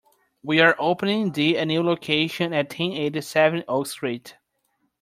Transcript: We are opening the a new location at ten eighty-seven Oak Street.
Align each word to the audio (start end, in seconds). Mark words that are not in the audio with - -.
We 0.41 0.59
are 0.61 0.75
opening 0.79 1.31
the 1.33 1.57
a 1.57 1.65
new 1.67 1.83
location 1.83 2.53
at 2.53 2.71
ten 2.71 2.91
eighty-seven 2.93 3.65
Oak 3.67 3.85
Street. 3.85 4.35